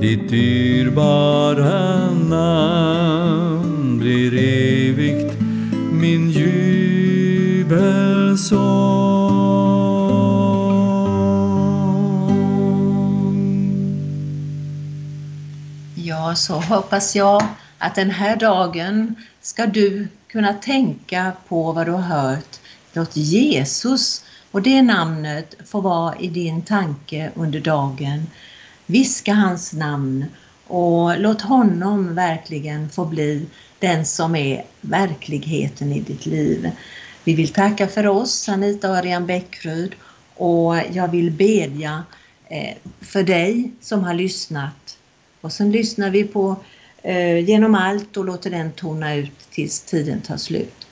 ditt 0.00 0.28
dyrbara 0.28 2.10
namn 2.10 3.98
blir 3.98 4.34
evigt 4.34 5.32
min 5.92 6.30
jubelsång. 6.30 7.74
Ja, 15.94 16.34
så 16.34 16.54
hoppas 16.54 17.16
jag 17.16 17.42
att 17.78 17.94
den 17.94 18.10
här 18.10 18.36
dagen 18.36 19.14
ska 19.42 19.66
du 19.66 20.08
kunna 20.28 20.52
tänka 20.52 21.32
på 21.48 21.72
vad 21.72 21.86
du 21.86 21.92
har 21.92 22.00
hört. 22.00 22.60
Låt 22.92 23.16
Jesus 23.16 24.23
och 24.54 24.62
det 24.62 24.82
namnet 24.82 25.54
får 25.64 25.82
vara 25.82 26.16
i 26.18 26.28
din 26.28 26.62
tanke 26.62 27.30
under 27.34 27.60
dagen. 27.60 28.26
Viska 28.86 29.34
hans 29.34 29.72
namn 29.72 30.24
och 30.66 31.20
låt 31.20 31.42
honom 31.42 32.14
verkligen 32.14 32.90
få 32.90 33.04
bli 33.04 33.46
den 33.78 34.06
som 34.06 34.36
är 34.36 34.64
verkligheten 34.80 35.92
i 35.92 36.00
ditt 36.00 36.26
liv. 36.26 36.70
Vi 37.24 37.34
vill 37.34 37.52
tacka 37.52 37.88
för 37.88 38.06
oss, 38.06 38.48
Anita 38.48 38.90
och 38.90 38.96
Örjan 38.96 39.26
Bäckryd 39.26 39.94
och 40.34 40.76
jag 40.92 41.08
vill 41.08 41.30
bedja 41.30 42.04
eh, 42.48 42.74
för 43.00 43.22
dig 43.22 43.72
som 43.80 44.04
har 44.04 44.14
lyssnat. 44.14 44.98
Och 45.40 45.52
sen 45.52 45.72
lyssnar 45.72 46.10
vi 46.10 46.24
på 46.24 46.56
eh, 47.02 47.38
Genom 47.38 47.74
allt 47.74 48.16
och 48.16 48.24
låter 48.24 48.50
den 48.50 48.72
tona 48.72 49.14
ut 49.14 49.50
tills 49.50 49.82
tiden 49.82 50.20
tar 50.20 50.36
slut. 50.36 50.86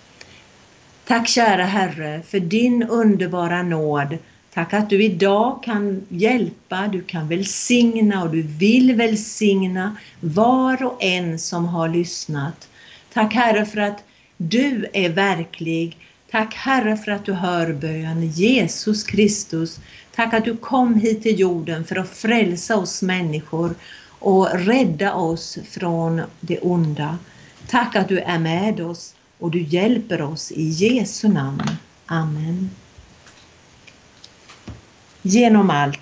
Tack 1.07 1.29
kära 1.29 1.65
Herre 1.65 2.23
för 2.23 2.41
din 2.41 2.83
underbara 2.83 3.62
nåd. 3.62 4.19
Tack 4.55 4.73
att 4.73 4.91
du 4.91 5.05
idag 5.05 5.62
kan 5.62 6.07
hjälpa, 6.09 6.88
du 6.88 7.03
kan 7.03 7.29
välsigna 7.29 8.23
och 8.23 8.31
du 8.31 8.43
vill 8.43 8.95
välsigna 8.95 9.97
var 10.21 10.85
och 10.85 11.03
en 11.03 11.38
som 11.38 11.65
har 11.65 11.88
lyssnat. 11.88 12.69
Tack 13.12 13.35
Herre 13.35 13.67
för 13.67 13.81
att 13.81 14.05
du 14.37 14.87
är 14.93 15.09
verklig. 15.09 15.97
Tack 16.31 16.55
Herre 16.55 16.97
för 16.97 17.12
att 17.12 17.25
du 17.25 17.33
hör 17.33 17.73
bön. 17.73 18.27
Jesus 18.27 19.05
Kristus, 19.05 19.81
tack 20.15 20.35
att 20.35 20.45
du 20.45 20.57
kom 20.57 20.95
hit 20.95 21.23
till 21.23 21.41
jorden 21.41 21.85
för 21.85 21.97
att 21.97 22.11
frälsa 22.11 22.77
oss 22.77 23.03
människor 23.03 23.75
och 24.19 24.49
rädda 24.55 25.15
oss 25.15 25.59
från 25.71 26.23
det 26.41 26.59
onda. 26.59 27.19
Tack 27.67 27.97
att 27.97 28.09
du 28.09 28.19
är 28.19 28.38
med 28.38 28.81
oss 28.81 29.15
och 29.42 29.50
du 29.50 29.62
hjälper 29.62 30.22
oss 30.22 30.52
i 30.52 30.62
Jesu 30.62 31.28
namn. 31.28 31.62
Amen. 32.07 32.70
Genom 35.22 35.70
allt. 35.70 35.98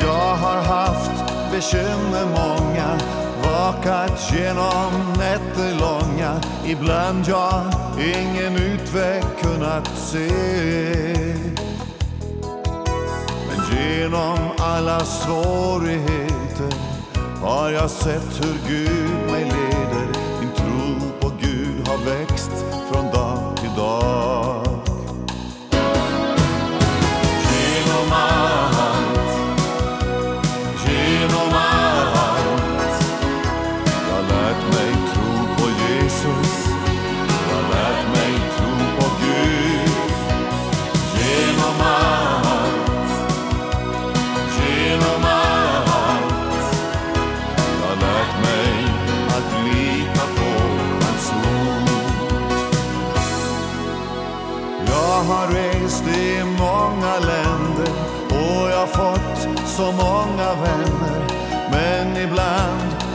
Jag 0.00 0.36
har 0.36 0.62
haft 0.62 1.52
bekymmer 1.52 2.26
många 2.26 2.98
Vakat 3.44 4.32
genom 4.32 5.12
nätter 5.18 5.80
långa 5.80 6.40
Ibland 6.66 7.24
jag 7.28 7.72
ingen 7.98 8.56
utväg 8.56 9.22
kunnat 9.42 9.98
se 9.98 11.61
genom 13.82 14.38
alla 14.58 15.00
svårigheter 15.00 16.72
Har 17.40 17.70
jag 17.70 17.90
sett 17.90 18.44
hur 18.44 18.68
Gud 18.68 19.30
mig 19.30 19.44
leder. 19.44 20.06
Min 20.40 20.50
tro 20.50 21.10
på 21.20 21.32
Gud 21.40 21.88
har 21.88 21.98
växt 22.04 22.52
från 22.92 23.10
dag 23.10 23.56
till 23.56 23.74
dag. 23.76 24.61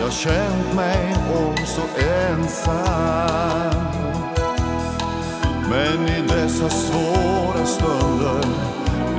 Jag 0.07 0.13
känt 0.13 0.75
mig 0.75 1.15
om 1.35 1.65
så 1.65 1.81
ensam. 2.31 3.83
Men 5.69 6.07
i 6.07 6.21
dessa 6.27 6.69
svåra 6.69 7.65
stunder 7.65 8.45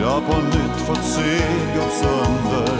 jag 0.00 0.26
på 0.26 0.36
nytt 0.36 0.80
fått 0.86 1.04
se 1.04 1.38
Guds 1.74 2.02
under. 2.02 2.72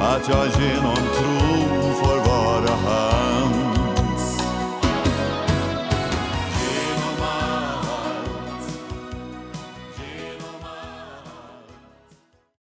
Att 0.00 0.28
jag 0.28 0.46
genom 0.46 0.96
tro 0.96 1.92
får 1.92 2.28
vara 2.28 2.76
Han. 2.84 3.65